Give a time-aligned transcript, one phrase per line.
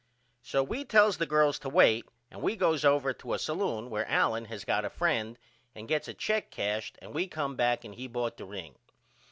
[0.41, 4.09] So we tells the girls to wait and we goes over to a salloon where
[4.09, 5.37] Allen has got a friend
[5.75, 8.79] and gets a check cashed and we come back and he bought the ring.